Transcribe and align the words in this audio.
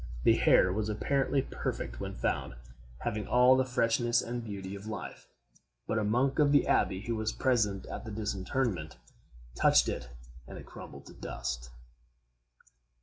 The 0.23 0.35
hair 0.35 0.73
was 0.73 0.89
apparently 0.89 1.43
perfect 1.43 1.99
when 1.99 2.15
found, 2.15 2.55
having 3.01 3.27
all 3.27 3.55
the 3.55 3.63
freshness 3.63 4.19
and 4.19 4.43
beauty 4.43 4.73
of 4.73 4.87
life; 4.87 5.27
but 5.85 5.99
a 5.99 6.03
monk 6.03 6.39
of 6.39 6.51
the 6.51 6.65
abbey, 6.65 7.01
who 7.01 7.15
was 7.15 7.31
present 7.31 7.85
at 7.85 8.03
the 8.03 8.09
disinterment, 8.09 8.97
touched 9.53 9.87
it 9.87 10.09
and 10.47 10.57
it 10.57 10.65
crumbled 10.65 11.05
to 11.05 11.13
dust. 11.13 11.69